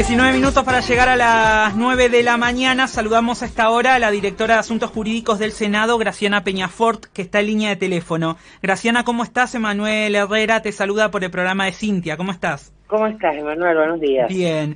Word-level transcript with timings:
19 0.00 0.32
minutos 0.32 0.64
para 0.64 0.80
llegar 0.80 1.10
a 1.10 1.16
las 1.16 1.76
9 1.76 2.08
de 2.08 2.22
la 2.22 2.38
mañana. 2.38 2.88
Saludamos 2.88 3.42
a 3.42 3.44
esta 3.44 3.68
hora 3.68 3.96
a 3.96 3.98
la 3.98 4.10
directora 4.10 4.54
de 4.54 4.60
Asuntos 4.60 4.90
Jurídicos 4.92 5.38
del 5.38 5.52
Senado, 5.52 5.98
Graciana 5.98 6.42
Peñafort, 6.42 7.04
que 7.12 7.20
está 7.20 7.40
en 7.40 7.46
línea 7.48 7.68
de 7.68 7.76
teléfono. 7.76 8.38
Graciana, 8.62 9.04
¿cómo 9.04 9.24
estás? 9.24 9.54
Emanuel 9.54 10.14
Herrera 10.14 10.62
te 10.62 10.72
saluda 10.72 11.10
por 11.10 11.22
el 11.22 11.30
programa 11.30 11.66
de 11.66 11.72
Cintia. 11.72 12.16
¿Cómo 12.16 12.32
estás? 12.32 12.72
¿Cómo 12.86 13.08
estás, 13.08 13.36
Emanuel? 13.36 13.76
Buenos 13.76 14.00
días. 14.00 14.26
Bien. 14.30 14.74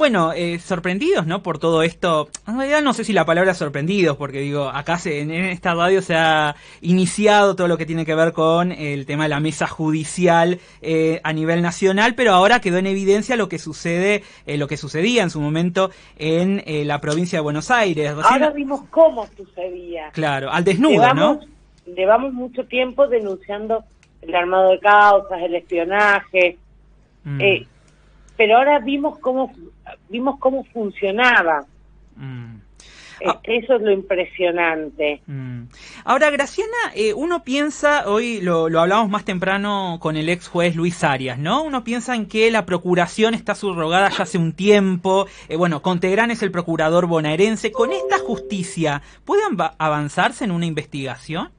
Bueno, 0.00 0.32
eh, 0.32 0.58
sorprendidos, 0.60 1.26
¿no? 1.26 1.42
Por 1.42 1.58
todo 1.58 1.82
esto. 1.82 2.30
En 2.48 2.56
realidad 2.56 2.80
no 2.80 2.94
sé 2.94 3.04
si 3.04 3.12
la 3.12 3.26
palabra 3.26 3.52
sorprendidos, 3.52 4.16
porque 4.16 4.40
digo, 4.40 4.70
acá 4.70 4.96
se, 4.96 5.20
en 5.20 5.30
esta 5.30 5.74
radio 5.74 6.00
se 6.00 6.14
ha 6.14 6.56
iniciado 6.80 7.54
todo 7.54 7.68
lo 7.68 7.76
que 7.76 7.84
tiene 7.84 8.06
que 8.06 8.14
ver 8.14 8.32
con 8.32 8.72
el 8.72 9.04
tema 9.04 9.24
de 9.24 9.28
la 9.28 9.40
mesa 9.40 9.66
judicial 9.66 10.58
eh, 10.80 11.20
a 11.22 11.34
nivel 11.34 11.60
nacional, 11.60 12.14
pero 12.14 12.32
ahora 12.32 12.62
quedó 12.62 12.78
en 12.78 12.86
evidencia 12.86 13.36
lo 13.36 13.50
que 13.50 13.58
sucede, 13.58 14.22
eh, 14.46 14.56
lo 14.56 14.68
que 14.68 14.78
sucedía 14.78 15.22
en 15.22 15.28
su 15.28 15.38
momento 15.38 15.90
en 16.16 16.62
eh, 16.64 16.86
la 16.86 17.02
provincia 17.02 17.36
de 17.36 17.42
Buenos 17.42 17.70
Aires. 17.70 18.10
ahora 18.24 18.48
vimos 18.52 18.80
cómo 18.88 19.26
sucedía. 19.36 20.08
Claro, 20.14 20.50
al 20.50 20.64
desnudo, 20.64 21.12
¿no? 21.12 21.40
Llevamos 21.84 22.32
mucho 22.32 22.64
tiempo 22.64 23.06
denunciando 23.06 23.84
el 24.22 24.34
armado 24.34 24.70
de 24.70 24.78
causas, 24.78 25.42
el 25.42 25.56
espionaje. 25.56 26.56
Mm. 27.22 27.40
Pero 28.40 28.56
ahora 28.56 28.78
vimos 28.78 29.18
cómo 29.18 29.52
vimos 30.08 30.38
cómo 30.38 30.64
funcionaba. 30.64 31.66
Mm. 32.16 32.56
Eso 33.42 33.76
es 33.76 33.82
lo 33.82 33.92
impresionante. 33.92 35.20
Mm. 35.26 35.64
Ahora, 36.06 36.30
Graciana, 36.30 36.72
eh, 36.94 37.12
uno 37.12 37.44
piensa, 37.44 38.08
hoy 38.08 38.40
lo, 38.40 38.70
lo, 38.70 38.80
hablamos 38.80 39.10
más 39.10 39.26
temprano 39.26 39.98
con 40.00 40.16
el 40.16 40.30
ex 40.30 40.48
juez 40.48 40.74
Luis 40.74 41.04
Arias, 41.04 41.38
¿no? 41.38 41.62
Uno 41.62 41.84
piensa 41.84 42.14
en 42.14 42.24
que 42.24 42.50
la 42.50 42.64
procuración 42.64 43.34
está 43.34 43.54
subrogada 43.54 44.08
ya 44.08 44.22
hace 44.22 44.38
un 44.38 44.54
tiempo. 44.54 45.26
Eh, 45.50 45.56
bueno, 45.56 45.82
Contegrán 45.82 46.30
es 46.30 46.42
el 46.42 46.50
procurador 46.50 47.04
bonaerense. 47.08 47.72
¿Con 47.72 47.92
esta 47.92 48.20
justicia 48.20 49.02
pueden 49.26 49.58
avanzarse 49.76 50.44
en 50.44 50.52
una 50.52 50.64
investigación? 50.64 51.50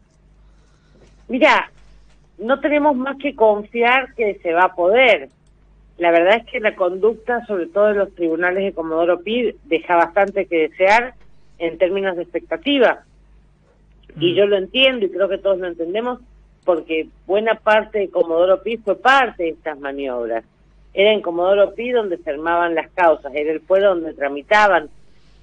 Mira, 1.28 1.70
no 2.40 2.60
tenemos 2.60 2.96
más 2.96 3.18
que 3.18 3.36
confiar 3.36 4.16
que 4.16 4.40
se 4.42 4.52
va 4.52 4.64
a 4.64 4.74
poder 4.74 5.30
la 6.02 6.10
verdad 6.10 6.38
es 6.38 6.46
que 6.48 6.60
la 6.60 6.76
conducta, 6.76 7.46
sobre 7.46 7.68
todo 7.68 7.92
en 7.92 8.00
los 8.00 8.16
tribunales 8.16 8.64
de 8.64 8.74
Comodoro 8.74 9.22
Pi, 9.22 9.54
deja 9.66 9.96
bastante 9.96 10.48
que 10.48 10.70
desear 10.70 11.14
en 11.60 11.78
términos 11.78 12.16
de 12.16 12.24
expectativa. 12.24 13.04
Y 14.20 14.32
mm. 14.32 14.36
yo 14.36 14.48
lo 14.48 14.58
entiendo 14.58 15.06
y 15.06 15.12
creo 15.12 15.30
que 15.30 15.38
todos 15.38 15.60
lo 15.60 15.68
entendemos 15.68 16.20
porque 16.66 17.08
buena 17.28 17.54
parte 17.54 18.00
de 18.00 18.10
Comodoro 18.10 18.64
Pi 18.64 18.78
fue 18.78 18.96
parte 18.96 19.44
de 19.44 19.50
estas 19.50 19.80
maniobras. 19.80 20.44
Era 20.92 21.12
en 21.12 21.22
Comodoro 21.22 21.76
Pi 21.76 21.92
donde 21.92 22.18
se 22.18 22.32
armaban 22.32 22.74
las 22.74 22.90
causas, 22.94 23.32
era 23.36 23.52
el 23.52 23.62
pueblo 23.62 23.90
donde 23.90 24.16
tramitaban, 24.16 24.90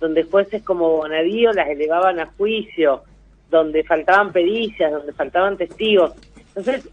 donde 0.01 0.25
jueces 0.25 0.65
como 0.65 0.91
Bonadío 0.91 1.53
las 1.53 1.69
elevaban 1.69 2.19
a 2.19 2.27
juicio, 2.37 3.05
donde 3.49 3.85
faltaban 3.85 4.33
pericias, 4.33 4.91
donde 4.91 5.13
faltaban 5.13 5.57
testigos. 5.57 6.15
Entonces, 6.49 6.91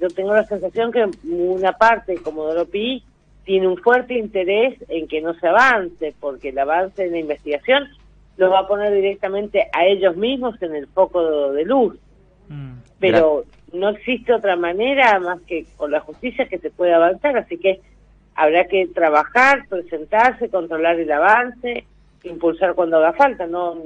yo 0.00 0.08
tengo 0.08 0.34
la 0.34 0.44
sensación 0.44 0.92
que 0.92 1.08
una 1.24 1.72
parte 1.72 2.16
como 2.16 2.48
Pi 2.66 3.02
tiene 3.44 3.68
un 3.68 3.76
fuerte 3.76 4.14
interés 4.14 4.76
en 4.88 5.06
que 5.06 5.20
no 5.20 5.34
se 5.34 5.48
avance, 5.48 6.14
porque 6.18 6.48
el 6.48 6.58
avance 6.58 7.04
en 7.04 7.12
la 7.12 7.18
investigación 7.18 7.88
los 8.36 8.50
va 8.50 8.60
a 8.60 8.68
poner 8.68 8.92
directamente 8.92 9.68
a 9.72 9.84
ellos 9.84 10.16
mismos 10.16 10.60
en 10.62 10.74
el 10.74 10.86
foco 10.88 11.52
de, 11.52 11.64
luz. 11.64 11.96
Mm. 12.48 12.74
Pero 12.98 13.44
no 13.72 13.90
existe 13.90 14.32
otra 14.32 14.56
manera 14.56 15.18
más 15.20 15.40
que 15.42 15.66
con 15.76 15.90
la 15.90 16.00
justicia 16.00 16.46
que 16.46 16.58
se 16.58 16.70
puede 16.70 16.94
avanzar, 16.94 17.36
así 17.36 17.58
que 17.58 17.80
habrá 18.34 18.66
que 18.66 18.86
trabajar, 18.88 19.66
presentarse, 19.68 20.48
controlar 20.48 20.98
el 20.98 21.12
avance, 21.12 21.84
impulsar 22.24 22.74
cuando 22.74 22.96
haga 22.96 23.12
falta. 23.12 23.46
No, 23.46 23.76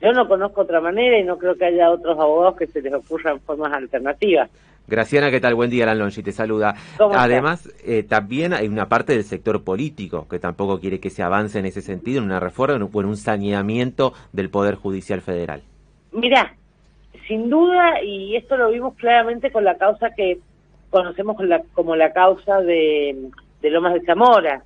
yo 0.00 0.12
no 0.12 0.28
conozco 0.28 0.62
otra 0.62 0.80
manera 0.80 1.18
y 1.18 1.24
no 1.24 1.36
creo 1.38 1.56
que 1.56 1.66
haya 1.66 1.90
otros 1.90 2.18
abogados 2.18 2.56
que 2.56 2.66
se 2.66 2.80
les 2.80 2.92
ocurran 2.92 3.40
formas 3.40 3.72
alternativas. 3.72 4.50
Graciana, 4.86 5.30
¿qué 5.30 5.40
tal? 5.40 5.54
Buen 5.54 5.70
día, 5.70 5.84
Alan 5.84 5.98
Longi, 5.98 6.22
te 6.22 6.32
saluda. 6.32 6.74
Además, 6.98 7.72
eh, 7.86 8.02
también 8.02 8.52
hay 8.52 8.68
una 8.68 8.86
parte 8.86 9.14
del 9.14 9.24
sector 9.24 9.64
político 9.64 10.28
que 10.28 10.38
tampoco 10.38 10.78
quiere 10.78 11.00
que 11.00 11.08
se 11.08 11.22
avance 11.22 11.58
en 11.58 11.64
ese 11.64 11.80
sentido, 11.80 12.18
en 12.18 12.26
una 12.26 12.38
reforma 12.38 12.86
o 12.92 13.00
en 13.00 13.06
un 13.06 13.16
saneamiento 13.16 14.12
del 14.32 14.50
Poder 14.50 14.74
Judicial 14.74 15.22
Federal. 15.22 15.62
Mira, 16.12 16.54
sin 17.26 17.48
duda, 17.48 18.02
y 18.02 18.36
esto 18.36 18.58
lo 18.58 18.70
vimos 18.70 18.94
claramente 18.96 19.50
con 19.50 19.64
la 19.64 19.78
causa 19.78 20.10
que 20.14 20.40
conocemos 20.90 21.38
como 21.72 21.96
la 21.96 22.12
causa 22.12 22.60
de, 22.60 23.30
de 23.62 23.70
Lomas 23.70 23.94
de 23.94 24.02
Zamora, 24.02 24.62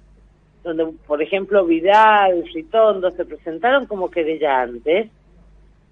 donde, 0.65 0.87
por 1.07 1.23
ejemplo, 1.23 1.65
Vidal, 1.65 2.43
Ritondo 2.53 3.13
se 3.13 3.25
presentaron 3.25 3.87
como 3.87 4.11
querellantes 4.11 5.11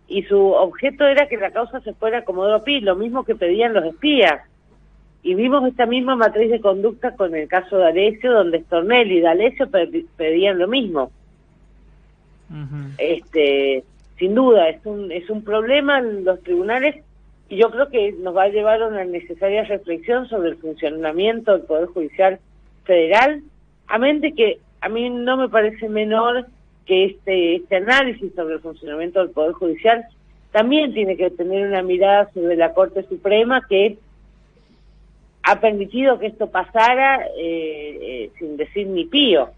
y 0.09 0.23
su 0.23 0.39
objeto 0.39 1.07
era 1.07 1.27
que 1.27 1.37
la 1.37 1.51
causa 1.51 1.81
se 1.81 1.93
fuera 1.95 2.25
como 2.25 2.63
Pi, 2.63 2.81
lo 2.81 2.97
mismo 2.97 3.25
que 3.25 3.35
pedían 3.35 3.75
los 3.75 3.85
espías. 3.85 4.43
Y 5.23 5.35
vimos 5.35 5.67
esta 5.67 5.87
misma 5.87 6.15
matriz 6.15 6.51
de 6.51 6.61
conducta 6.61 7.17
con 7.17 7.35
el 7.35 7.49
caso 7.49 7.79
de 7.79 7.87
Alessio, 7.87 8.33
donde 8.33 8.63
Stornelli 8.63 9.19
y 9.19 9.21
D'Alessio 9.21 9.69
pedían 10.17 10.59
lo 10.59 10.69
mismo. 10.69 11.11
Este, 12.99 13.83
sin 14.19 14.35
duda, 14.37 14.69
es 14.69 14.87
un, 14.87 15.11
es 15.11 15.29
un 15.29 15.43
problema 15.43 15.99
en 15.99 16.25
los 16.25 16.41
tribunales 16.45 17.05
y 17.49 17.57
yo 17.57 17.71
creo 17.71 17.89
que 17.89 18.13
nos 18.13 18.37
va 18.37 18.45
a 18.45 18.49
llevar 18.49 18.83
a 18.83 18.89
una 18.89 19.05
necesaria 19.05 19.65
reflexión 19.65 20.29
sobre 20.29 20.51
el 20.51 20.57
funcionamiento 20.57 21.53
del 21.53 21.63
Poder 21.63 21.87
Judicial 21.87 22.39
Federal, 22.85 23.43
a 23.89 23.99
mente 23.99 24.33
que 24.33 24.59
a 24.81 24.89
mí 24.89 25.11
no 25.11 25.37
me 25.37 25.49
parece 25.49 25.89
menor 25.89 26.47
que 26.87 27.07
este, 27.07 27.57
este 27.57 27.77
análisis 27.77 28.33
sobre 28.35 28.55
el 28.55 28.61
funcionamiento 28.61 29.21
del 29.21 29.31
Poder 29.31 29.53
Judicial 29.53 30.07
también 30.53 30.95
tiene 30.95 31.17
que 31.17 31.31
tener 31.31 31.67
una 31.67 31.83
mirada 31.83 32.31
sobre 32.33 32.57
la 32.57 32.73
Corte 32.73 33.07
Suprema 33.09 33.67
que 33.69 33.99
ha 35.43 35.61
permitido 35.61 36.19
que 36.19 36.27
esto 36.27 36.49
pasara 36.49 37.27
eh, 37.37 37.99
eh, 38.01 38.31
sin 38.39 38.57
decir 38.57 38.87
ni 38.87 39.05
pío. 39.05 39.51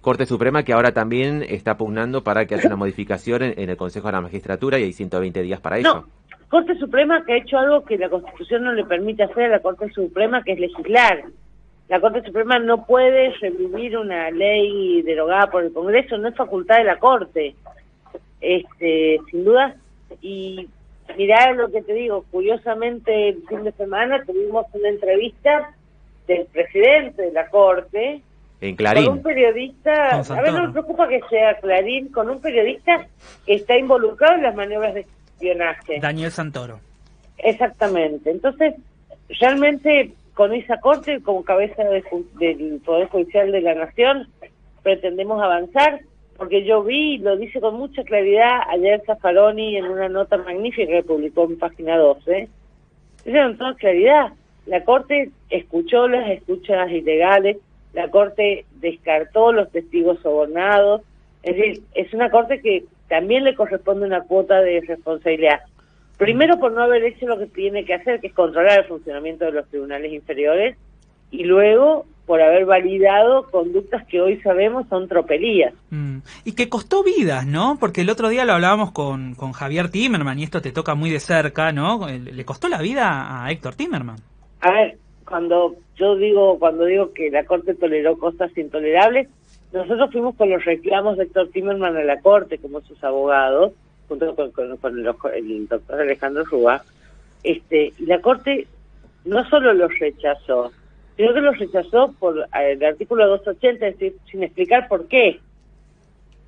Corte 0.00 0.24
Suprema 0.24 0.62
que 0.62 0.72
ahora 0.72 0.92
también 0.92 1.44
está 1.46 1.76
pugnando 1.76 2.24
para 2.24 2.46
que 2.46 2.54
haya 2.54 2.66
una 2.66 2.76
modificación 2.76 3.42
en, 3.42 3.68
el 3.68 3.76
Consejo 3.76 4.08
de 4.08 4.12
la 4.12 4.20
Magistratura 4.22 4.78
y 4.78 4.84
hay 4.84 4.92
120 4.92 5.42
días 5.42 5.60
para 5.60 5.78
eso. 5.78 6.06
Corte 6.48 6.76
Suprema 6.78 7.24
que 7.24 7.34
ha 7.34 7.36
hecho 7.36 7.58
algo 7.58 7.84
que 7.84 7.98
la 7.98 8.08
Constitución 8.08 8.64
no 8.64 8.72
le 8.72 8.84
permite 8.84 9.24
hacer 9.24 9.44
a 9.44 9.48
la 9.48 9.58
Corte 9.60 9.90
Suprema, 9.90 10.42
que 10.42 10.52
es 10.52 10.60
legislar 10.60 11.24
la 11.90 12.00
Corte 12.00 12.22
Suprema 12.22 12.60
no 12.60 12.86
puede 12.86 13.32
revivir 13.40 13.98
una 13.98 14.30
ley 14.30 15.02
derogada 15.02 15.50
por 15.50 15.64
el 15.64 15.72
Congreso, 15.72 16.16
no 16.18 16.28
es 16.28 16.36
facultad 16.36 16.76
de 16.76 16.84
la 16.84 17.00
Corte, 17.00 17.56
este, 18.40 19.18
sin 19.28 19.44
duda. 19.44 19.74
Y 20.22 20.68
mirá 21.18 21.52
lo 21.52 21.68
que 21.68 21.82
te 21.82 21.92
digo, 21.92 22.24
curiosamente 22.30 23.30
el 23.30 23.42
fin 23.48 23.64
de 23.64 23.72
semana 23.72 24.22
tuvimos 24.24 24.66
una 24.72 24.88
entrevista 24.88 25.74
del 26.28 26.46
presidente 26.46 27.22
de 27.22 27.32
la 27.32 27.48
Corte, 27.48 28.22
en 28.60 28.76
Clarín. 28.76 29.06
Con 29.06 29.16
un 29.16 29.22
periodista, 29.24 30.20
a 30.20 30.42
ver, 30.42 30.52
no 30.52 30.66
me 30.66 30.72
preocupa 30.72 31.08
que 31.08 31.20
sea 31.28 31.58
Clarín, 31.58 32.12
con 32.12 32.30
un 32.30 32.40
periodista 32.40 33.04
que 33.44 33.54
está 33.54 33.76
involucrado 33.76 34.36
en 34.36 34.42
las 34.42 34.54
maniobras 34.54 34.94
de 34.94 35.00
espionaje. 35.00 35.98
Daniel 35.98 36.30
Santoro. 36.30 36.78
Exactamente. 37.38 38.30
Entonces, 38.30 38.74
realmente 39.40 40.12
con 40.34 40.52
esa 40.52 40.80
corte 40.80 41.20
como 41.22 41.44
cabeza 41.44 41.82
del 41.84 42.80
Poder 42.84 43.08
Judicial 43.08 43.52
de 43.52 43.60
la 43.60 43.74
Nación 43.74 44.28
pretendemos 44.82 45.42
avanzar 45.42 46.00
porque 46.40 46.64
yo 46.64 46.82
vi, 46.82 47.18
lo 47.18 47.36
dice 47.36 47.60
con 47.60 47.74
mucha 47.74 48.02
claridad 48.02 48.62
ayer 48.70 49.02
Zaffaroni 49.04 49.76
en 49.76 49.84
una 49.84 50.08
nota 50.08 50.38
magnífica 50.38 50.90
que 50.90 51.02
publicó 51.02 51.44
en 51.44 51.58
página 51.58 51.98
12, 51.98 52.48
dice 53.26 53.42
con 53.42 53.58
toda 53.58 53.74
claridad, 53.74 54.32
la 54.64 54.82
Corte 54.84 55.32
escuchó 55.50 56.08
las 56.08 56.30
escuchas 56.30 56.90
ilegales, 56.90 57.58
la 57.92 58.08
Corte 58.08 58.64
descartó 58.80 59.52
los 59.52 59.70
testigos 59.70 60.18
sobornados, 60.20 61.02
es 61.42 61.56
decir, 61.56 61.82
es 61.94 62.14
una 62.14 62.30
Corte 62.30 62.62
que 62.62 62.84
también 63.10 63.44
le 63.44 63.54
corresponde 63.54 64.06
una 64.06 64.22
cuota 64.22 64.62
de 64.62 64.80
responsabilidad. 64.80 65.60
Primero 66.20 66.60
por 66.60 66.72
no 66.72 66.82
haber 66.82 67.02
hecho 67.02 67.26
lo 67.26 67.38
que 67.38 67.46
tiene 67.46 67.86
que 67.86 67.94
hacer, 67.94 68.20
que 68.20 68.26
es 68.26 68.34
controlar 68.34 68.80
el 68.80 68.84
funcionamiento 68.84 69.46
de 69.46 69.52
los 69.52 69.66
tribunales 69.70 70.12
inferiores, 70.12 70.76
y 71.30 71.44
luego 71.44 72.04
por 72.26 72.42
haber 72.42 72.66
validado 72.66 73.50
conductas 73.50 74.06
que 74.06 74.20
hoy 74.20 74.38
sabemos 74.42 74.86
son 74.90 75.08
tropelías. 75.08 75.72
Mm. 75.88 76.18
Y 76.44 76.52
que 76.52 76.68
costó 76.68 77.02
vidas, 77.02 77.46
¿no? 77.46 77.78
Porque 77.80 78.02
el 78.02 78.10
otro 78.10 78.28
día 78.28 78.44
lo 78.44 78.52
hablábamos 78.52 78.92
con, 78.92 79.34
con 79.34 79.52
Javier 79.52 79.90
Timerman 79.90 80.38
y 80.38 80.42
esto 80.42 80.60
te 80.60 80.72
toca 80.72 80.94
muy 80.94 81.08
de 81.08 81.20
cerca, 81.20 81.72
¿no? 81.72 82.06
Le 82.06 82.44
costó 82.44 82.68
la 82.68 82.82
vida 82.82 83.42
a 83.42 83.50
Héctor 83.50 83.76
Timerman. 83.76 84.16
A 84.60 84.72
ver, 84.72 84.98
cuando 85.26 85.76
yo 85.96 86.16
digo, 86.16 86.58
cuando 86.58 86.84
digo 86.84 87.14
que 87.14 87.30
la 87.30 87.46
Corte 87.46 87.74
toleró 87.74 88.18
cosas 88.18 88.54
intolerables, 88.58 89.26
nosotros 89.72 90.12
fuimos 90.12 90.36
con 90.36 90.50
los 90.50 90.62
reclamos 90.66 91.16
de 91.16 91.24
Héctor 91.24 91.48
Timerman 91.48 91.96
a 91.96 92.04
la 92.04 92.20
Corte 92.20 92.58
como 92.58 92.82
sus 92.82 93.02
abogados, 93.02 93.72
junto 94.10 94.34
con, 94.34 94.98
el, 94.98 95.04
doctor 95.68 96.00
Alejandro 96.00 96.44
Rúa, 96.44 96.82
este, 97.44 97.92
y 97.96 98.06
la 98.06 98.20
Corte 98.20 98.66
no 99.24 99.48
solo 99.48 99.72
los 99.72 99.96
rechazó, 99.98 100.72
sino 101.16 101.32
que 101.32 101.40
lo 101.40 101.52
rechazó 101.52 102.12
por 102.18 102.44
el 102.58 102.84
artículo 102.84 103.28
280, 103.28 103.86
es 103.86 103.98
decir, 103.98 104.16
sin 104.28 104.42
explicar 104.42 104.88
por 104.88 105.06
qué. 105.06 105.38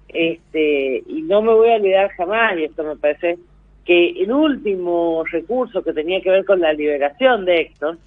Este, 0.09 1.03
y 1.07 1.23
no 1.23 1.41
me 1.41 1.55
voy 1.55 1.71
a 1.71 1.77
olvidar 1.77 2.11
jamás, 2.11 2.59
y 2.59 2.65
esto 2.65 2.83
me 2.83 2.97
parece, 2.97 3.39
que 3.85 4.11
el 4.11 4.33
último 4.33 5.23
recurso 5.31 5.83
que 5.83 5.93
tenía 5.93 6.21
que 6.21 6.31
ver 6.31 6.45
con 6.45 6.61
la 6.61 6.73
liberación 6.73 7.45
de 7.45 7.61
Héctor, 7.61 7.99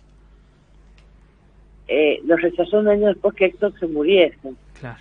eh, 1.88 2.20
lo 2.26 2.36
rechazó 2.36 2.80
un 2.80 2.90
año 2.90 3.08
después 3.08 3.36
que 3.36 3.46
Héctor 3.46 3.74
se 3.80 3.88
muriese. 3.88 4.54
Claro. 4.80 5.00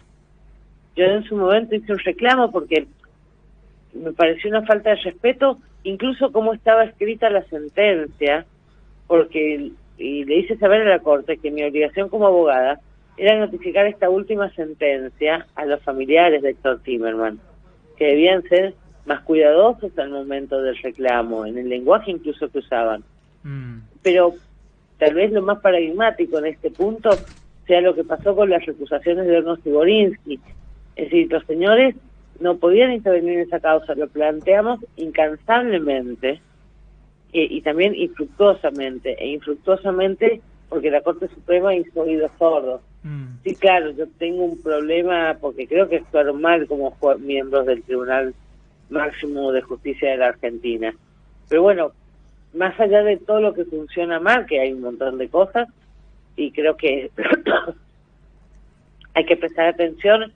Yo 0.94 1.04
en 1.06 1.24
su 1.24 1.36
momento 1.36 1.74
hice 1.74 1.92
un 1.92 1.98
reclamo 1.98 2.52
porque 2.52 2.86
me 3.94 4.12
pareció 4.12 4.50
una 4.50 4.66
falta 4.66 4.90
de 4.90 4.96
respeto, 4.96 5.58
incluso 5.82 6.32
cómo 6.32 6.52
estaba 6.52 6.84
escrita 6.84 7.30
la 7.30 7.44
sentencia, 7.44 8.46
porque 9.06 9.72
y 9.96 10.24
le 10.24 10.38
hice 10.38 10.56
saber 10.56 10.82
a 10.82 10.90
la 10.90 10.98
Corte 10.98 11.38
que 11.38 11.50
mi 11.50 11.62
obligación 11.62 12.08
como 12.08 12.26
abogada 12.26 12.80
era 13.16 13.38
notificar 13.38 13.86
esta 13.86 14.10
última 14.10 14.50
sentencia 14.50 15.46
a 15.54 15.64
los 15.66 15.80
familiares 15.82 16.42
de 16.42 16.50
Héctor 16.50 16.80
Timerman, 16.80 17.38
que 17.96 18.06
debían 18.06 18.42
ser 18.44 18.74
más 19.06 19.20
cuidadosos 19.20 19.96
al 19.98 20.10
momento 20.10 20.60
del 20.60 20.76
reclamo, 20.78 21.46
en 21.46 21.58
el 21.58 21.68
lenguaje 21.68 22.10
incluso 22.10 22.48
que 22.48 22.58
usaban. 22.58 23.04
Mm. 23.44 23.78
Pero 24.02 24.34
tal 24.98 25.14
vez 25.14 25.30
lo 25.30 25.42
más 25.42 25.60
paradigmático 25.60 26.38
en 26.38 26.46
este 26.46 26.70
punto 26.70 27.10
sea 27.66 27.80
lo 27.80 27.94
que 27.94 28.04
pasó 28.04 28.34
con 28.34 28.50
las 28.50 28.64
recusaciones 28.66 29.26
de 29.26 29.36
Ernesto 29.36 29.70
Borinsky. 29.70 30.40
Es 30.96 31.04
decir, 31.04 31.30
los 31.30 31.44
señores 31.44 31.94
no 32.40 32.56
podían 32.56 32.92
intervenir 32.92 33.38
en 33.38 33.46
esa 33.46 33.60
causa, 33.60 33.94
lo 33.94 34.08
planteamos 34.08 34.80
incansablemente 34.96 36.40
eh, 37.32 37.46
y 37.50 37.62
también 37.62 37.94
infructuosamente, 37.94 39.16
e 39.22 39.28
infructuosamente 39.28 40.40
porque 40.68 40.90
la 40.90 41.02
Corte 41.02 41.28
Suprema 41.28 41.74
hizo 41.74 42.00
oídos 42.00 42.32
sordos. 42.38 42.80
Mm. 43.02 43.38
Sí, 43.44 43.54
claro, 43.54 43.90
yo 43.90 44.06
tengo 44.18 44.44
un 44.44 44.60
problema 44.60 45.36
porque 45.40 45.66
creo 45.66 45.88
que 45.88 45.96
actuaron 45.96 46.40
mal 46.40 46.66
como 46.66 46.96
miembros 47.20 47.66
del 47.66 47.82
Tribunal 47.82 48.34
Máximo 48.90 49.52
de 49.52 49.62
Justicia 49.62 50.10
de 50.10 50.16
la 50.16 50.28
Argentina. 50.28 50.94
Pero 51.48 51.62
bueno, 51.62 51.92
más 52.54 52.78
allá 52.80 53.02
de 53.02 53.16
todo 53.18 53.40
lo 53.40 53.54
que 53.54 53.64
funciona 53.64 54.20
mal, 54.20 54.46
que 54.46 54.60
hay 54.60 54.72
un 54.72 54.80
montón 54.80 55.18
de 55.18 55.28
cosas, 55.28 55.68
y 56.36 56.50
creo 56.50 56.76
que 56.76 57.10
hay 59.14 59.26
que 59.26 59.36
prestar 59.36 59.66
atención 59.66 60.32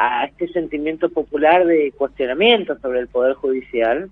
a 0.00 0.24
este 0.24 0.48
sentimiento 0.48 1.10
popular 1.10 1.66
de 1.66 1.92
cuestionamiento 1.92 2.78
sobre 2.78 3.00
el 3.00 3.08
Poder 3.08 3.34
Judicial. 3.34 4.08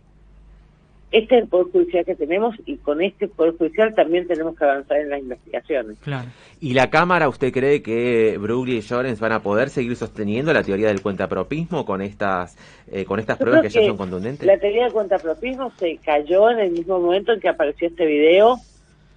Este 1.10 1.36
es 1.36 1.42
el 1.44 1.48
Poder 1.48 1.72
Judicial 1.72 2.04
que 2.04 2.14
tenemos 2.14 2.54
y 2.66 2.76
con 2.76 3.00
este 3.00 3.26
Poder 3.26 3.56
Judicial 3.56 3.94
también 3.94 4.26
tenemos 4.26 4.54
que 4.54 4.64
avanzar 4.64 4.98
en 4.98 5.08
las 5.08 5.20
investigaciones. 5.20 5.96
Claro. 6.00 6.28
¿Y 6.60 6.74
la 6.74 6.90
Cámara, 6.90 7.30
usted 7.30 7.54
cree 7.54 7.80
que 7.80 8.36
Brugli 8.38 8.76
y 8.76 8.80
Llorens 8.82 9.18
van 9.18 9.32
a 9.32 9.40
poder 9.40 9.70
seguir 9.70 9.96
sosteniendo 9.96 10.52
la 10.52 10.62
teoría 10.62 10.88
del 10.88 11.00
cuentapropismo 11.00 11.86
con 11.86 12.02
estas, 12.02 12.58
eh, 12.92 13.06
con 13.06 13.18
estas 13.18 13.38
pruebas 13.38 13.62
que, 13.62 13.70
ya 13.70 13.86
son 13.86 13.96
contundentes? 13.96 14.46
La 14.46 14.58
teoría 14.58 14.84
del 14.84 14.92
cuentapropismo 14.92 15.72
se 15.78 15.96
cayó 16.04 16.50
en 16.50 16.58
el 16.58 16.72
mismo 16.72 17.00
momento 17.00 17.32
en 17.32 17.40
que 17.40 17.48
apareció 17.48 17.88
este 17.88 18.04
video 18.04 18.58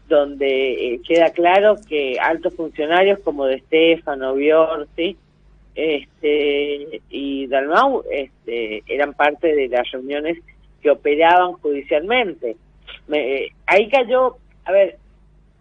donde 0.08 0.94
eh, 0.94 1.02
queda 1.06 1.32
claro 1.32 1.76
que 1.86 2.18
altos 2.18 2.54
funcionarios 2.56 3.20
como 3.20 3.46
de 3.46 3.60
Stefano, 3.60 4.36
Biorti, 4.36 5.18
este, 5.76 7.02
y 7.10 7.48
Dalmau 7.48 8.04
este, 8.12 8.84
eran 8.88 9.14
parte 9.14 9.56
de 9.56 9.68
las 9.68 9.90
reuniones 9.92 10.38
que 10.82 10.90
operaban 10.90 11.54
judicialmente. 11.54 12.58
Me, 13.08 13.48
ahí 13.66 13.90
cayó, 13.90 14.38
a 14.66 14.72
ver, 14.72 14.98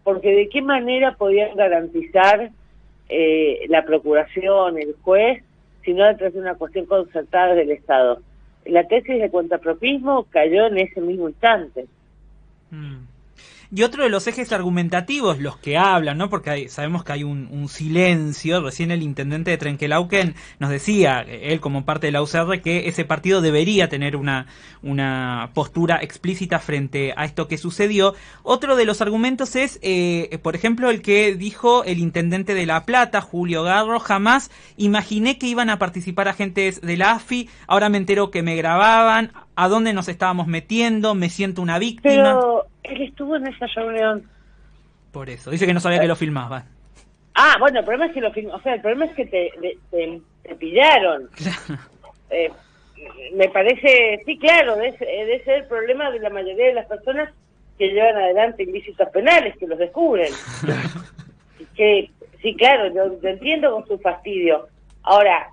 porque 0.02 0.34
de 0.34 0.48
qué 0.48 0.62
manera 0.62 1.14
podían 1.16 1.56
garantizar 1.56 2.50
eh, 3.08 3.66
la 3.68 3.84
procuración, 3.84 4.78
el 4.78 4.94
juez, 5.02 5.42
si 5.84 5.92
no 5.92 6.04
detrás 6.04 6.32
de 6.32 6.40
una 6.40 6.54
cuestión 6.54 6.86
concertada 6.86 7.54
del 7.54 7.70
Estado. 7.70 8.20
La 8.66 8.86
tesis 8.86 9.20
de 9.20 9.30
cuentapropismo 9.30 10.24
cayó 10.30 10.66
en 10.66 10.78
ese 10.78 11.00
mismo 11.00 11.28
instante. 11.28 11.86
Mm. 12.70 13.09
Y 13.72 13.84
otro 13.84 14.02
de 14.02 14.10
los 14.10 14.26
ejes 14.26 14.50
argumentativos, 14.52 15.38
los 15.38 15.56
que 15.56 15.78
hablan, 15.78 16.18
¿no? 16.18 16.28
Porque 16.28 16.68
sabemos 16.68 17.04
que 17.04 17.12
hay 17.12 17.22
un, 17.22 17.68
silencio. 17.68 18.60
Recién 18.60 18.90
el 18.90 19.00
intendente 19.00 19.52
de 19.52 19.58
Trenquelauquen 19.58 20.34
nos 20.58 20.70
decía, 20.70 21.20
él 21.20 21.60
como 21.60 21.84
parte 21.84 22.08
de 22.08 22.12
la 22.12 22.20
UCR, 22.20 22.62
que 22.62 22.88
ese 22.88 23.04
partido 23.04 23.40
debería 23.40 23.88
tener 23.88 24.16
una, 24.16 24.46
una 24.82 25.50
postura 25.54 26.00
explícita 26.02 26.58
frente 26.58 27.14
a 27.16 27.24
esto 27.24 27.46
que 27.46 27.58
sucedió. 27.58 28.14
Otro 28.42 28.74
de 28.74 28.86
los 28.86 29.00
argumentos 29.02 29.54
es, 29.54 29.78
eh, 29.82 30.36
por 30.42 30.56
ejemplo, 30.56 30.90
el 30.90 31.00
que 31.00 31.36
dijo 31.36 31.84
el 31.84 31.98
intendente 31.98 32.54
de 32.54 32.66
La 32.66 32.84
Plata, 32.84 33.20
Julio 33.20 33.62
Garro, 33.62 34.00
jamás 34.00 34.50
imaginé 34.78 35.38
que 35.38 35.46
iban 35.46 35.70
a 35.70 35.78
participar 35.78 36.26
agentes 36.26 36.80
de 36.80 36.96
la 36.96 37.12
AFI, 37.12 37.48
ahora 37.68 37.88
me 37.88 37.98
entero 37.98 38.32
que 38.32 38.42
me 38.42 38.56
grababan, 38.56 39.32
a 39.54 39.68
dónde 39.68 39.92
nos 39.92 40.08
estábamos 40.08 40.48
metiendo, 40.48 41.14
me 41.14 41.30
siento 41.30 41.62
una 41.62 41.78
víctima 41.78 42.40
él 42.82 43.02
estuvo 43.02 43.36
en 43.36 43.46
esa 43.46 43.66
reunión. 43.66 44.28
Por 45.12 45.28
eso, 45.28 45.50
dice 45.50 45.66
que 45.66 45.74
no 45.74 45.80
sabía 45.80 46.00
que 46.00 46.08
lo 46.08 46.16
filmaba. 46.16 46.64
Ah, 47.34 47.56
bueno, 47.58 47.80
el 47.80 47.84
problema 47.84 48.06
es 48.06 48.12
que 48.12 48.20
lo 48.20 48.28
o 48.54 48.60
sea, 48.60 48.74
el 48.74 48.80
problema 48.80 49.06
es 49.06 49.14
que 49.14 49.26
te, 49.26 49.50
te, 49.90 50.54
pillaron. 50.56 51.28
Eh, 52.32 52.48
me 53.34 53.48
parece, 53.48 54.22
sí, 54.24 54.38
claro, 54.38 54.76
debe, 54.76 55.42
ser 55.42 55.62
el 55.62 55.64
problema 55.64 56.12
de 56.12 56.20
la 56.20 56.30
mayoría 56.30 56.66
de 56.66 56.74
las 56.74 56.86
personas 56.86 57.28
que 57.76 57.88
llevan 57.88 58.14
adelante 58.14 58.62
ilícitos 58.62 59.08
penales, 59.08 59.56
que 59.58 59.66
los 59.66 59.80
descubren. 59.80 60.32
que, 61.74 62.08
sí, 62.40 62.54
claro, 62.54 62.86
yo, 62.94 63.20
yo, 63.20 63.28
entiendo 63.30 63.72
con 63.72 63.84
su 63.88 63.98
fastidio. 63.98 64.68
Ahora, 65.02 65.48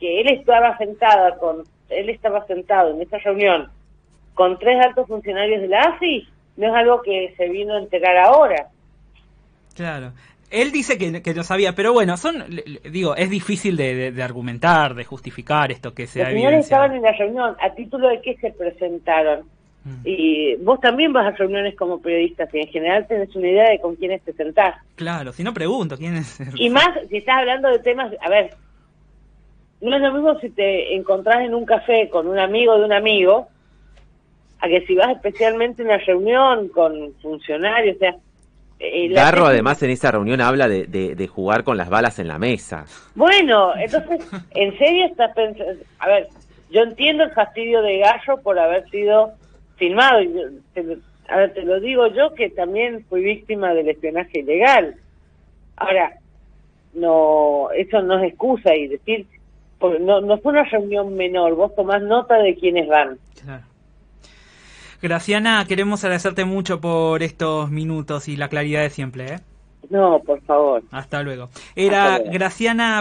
que 0.00 0.22
él 0.22 0.28
estaba 0.30 0.78
sentado 0.78 1.38
con, 1.38 1.64
él 1.90 2.08
estaba 2.08 2.46
sentado 2.46 2.92
en 2.92 3.02
esta 3.02 3.18
reunión 3.18 3.68
con 4.34 4.58
tres 4.58 4.80
altos 4.84 5.06
funcionarios 5.06 5.60
de 5.60 5.68
la 5.68 5.82
AFI, 5.82 6.26
no 6.56 6.68
es 6.68 6.74
algo 6.74 7.02
que 7.02 7.34
se 7.36 7.48
vino 7.48 7.74
a 7.74 7.78
enterar 7.78 8.16
ahora. 8.16 8.68
Claro. 9.74 10.12
Él 10.50 10.70
dice 10.70 10.98
que, 10.98 11.22
que 11.22 11.34
no 11.34 11.42
sabía, 11.42 11.74
pero 11.74 11.94
bueno, 11.94 12.16
son, 12.18 12.44
digo, 12.90 13.16
es 13.16 13.30
difícil 13.30 13.74
de, 13.76 14.14
argumentar, 14.22 14.94
de 14.94 15.04
justificar 15.04 15.72
esto 15.72 15.94
que 15.94 16.06
se 16.06 16.18
Los 16.18 16.28
señores 16.28 16.64
estaban 16.64 16.94
en 16.94 17.02
la 17.02 17.12
reunión, 17.12 17.56
¿a 17.58 17.74
título 17.74 18.08
de 18.08 18.20
qué 18.20 18.36
se 18.36 18.50
presentaron? 18.50 19.46
Mm. 19.84 20.02
Y 20.04 20.56
vos 20.56 20.78
también 20.78 21.12
vas 21.12 21.26
a 21.26 21.30
reuniones 21.36 21.74
como 21.74 22.02
periodistas 22.02 22.52
y 22.52 22.60
en 22.60 22.68
general 22.68 23.06
tenés 23.06 23.34
una 23.34 23.48
idea 23.48 23.70
de 23.70 23.80
con 23.80 23.96
quiénes 23.96 24.20
te 24.22 24.34
sentás. 24.34 24.76
Claro, 24.94 25.32
si 25.32 25.42
no 25.42 25.54
pregunto 25.54 25.96
quién 25.96 26.16
es. 26.16 26.38
Y 26.54 26.68
más 26.68 26.90
si 27.08 27.16
estás 27.16 27.38
hablando 27.38 27.70
de 27.70 27.78
temas, 27.78 28.12
a 28.20 28.28
ver, 28.28 28.54
no 29.80 29.96
es 29.96 30.02
lo 30.02 30.12
mismo 30.12 30.38
si 30.38 30.50
te 30.50 30.94
encontrás 30.94 31.40
en 31.40 31.54
un 31.54 31.64
café 31.64 32.10
con 32.10 32.28
un 32.28 32.38
amigo 32.38 32.78
de 32.78 32.84
un 32.84 32.92
amigo 32.92 33.48
a 34.62 34.68
que 34.68 34.86
si 34.86 34.94
vas 34.94 35.10
especialmente 35.10 35.82
a 35.82 35.86
una 35.86 35.98
reunión 35.98 36.68
con 36.68 37.12
funcionarios, 37.20 37.96
o 37.96 37.98
sea... 37.98 38.14
Eh, 38.78 39.08
Garro 39.08 39.46
además 39.46 39.82
en 39.82 39.90
esa 39.90 40.10
reunión 40.10 40.40
habla 40.40 40.68
de, 40.68 40.86
de, 40.86 41.26
jugar 41.28 41.62
con 41.62 41.76
las 41.76 41.88
balas 41.88 42.18
en 42.18 42.26
la 42.26 42.38
mesa. 42.38 42.84
Bueno, 43.14 43.76
entonces, 43.76 44.20
¿en 44.54 44.76
serio 44.78 45.06
estás 45.06 45.32
pensando? 45.34 45.82
A 46.00 46.08
ver, 46.08 46.28
yo 46.70 46.82
entiendo 46.82 47.24
el 47.24 47.30
fastidio 47.30 47.82
de 47.82 47.98
Garro 47.98 48.40
por 48.40 48.58
haber 48.58 48.88
sido 48.90 49.32
filmado. 49.76 50.18
a 51.28 51.36
ver, 51.36 51.54
te 51.54 51.62
lo 51.62 51.78
digo 51.80 52.08
yo 52.08 52.34
que 52.34 52.50
también 52.50 53.04
fui 53.08 53.22
víctima 53.22 53.72
del 53.74 53.88
espionaje 53.88 54.40
ilegal. 54.40 54.96
Ahora, 55.76 56.14
no, 56.94 57.68
eso 57.72 58.02
no 58.02 58.18
es 58.18 58.30
excusa 58.30 58.74
y 58.74 58.88
decir, 58.88 59.26
no, 60.00 60.20
no 60.20 60.38
fue 60.38 60.52
una 60.52 60.64
reunión 60.64 61.14
menor, 61.14 61.54
vos 61.54 61.74
tomás 61.74 62.02
nota 62.02 62.38
de 62.38 62.56
quiénes 62.56 62.88
van. 62.88 63.18
Claro. 63.42 63.71
Graciana, 65.02 65.64
queremos 65.66 66.04
agradecerte 66.04 66.44
mucho 66.44 66.80
por 66.80 67.24
estos 67.24 67.70
minutos 67.70 68.28
y 68.28 68.36
la 68.36 68.48
claridad 68.48 68.82
de 68.82 68.90
siempre. 68.90 69.34
¿eh? 69.34 69.40
No, 69.90 70.20
por 70.20 70.40
favor. 70.42 70.82
Hasta 70.92 71.24
luego. 71.24 71.48
Era 71.74 72.18
Graciana 72.18 73.00